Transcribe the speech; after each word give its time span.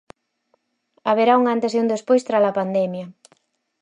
Haberá 1.09 1.33
un 1.41 1.45
antes 1.53 1.71
e 1.73 1.81
un 1.83 1.91
despois 1.93 2.25
tras 2.27 2.43
a 2.49 2.55
pandemia. 2.59 3.05